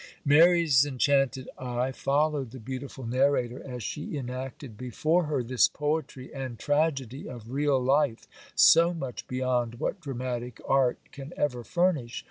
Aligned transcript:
Mary's 0.25 0.83
enchanted 0.83 1.47
eye 1.59 1.91
followed 1.91 2.49
the 2.49 2.59
beautiful 2.59 3.05
narrator, 3.05 3.61
as 3.63 3.83
she 3.83 4.17
enacted 4.17 4.75
before 4.75 5.25
her 5.25 5.43
this 5.43 5.67
poetry 5.67 6.33
and 6.33 6.57
tragedy 6.57 7.29
of 7.29 7.51
real 7.51 7.79
life, 7.79 8.27
so 8.55 8.95
much 8.95 9.27
beyond 9.27 9.75
what 9.75 10.01
dramatic 10.01 10.59
art 10.67 10.97
can 11.11 11.33
ever 11.37 11.63
furnish. 11.63 12.19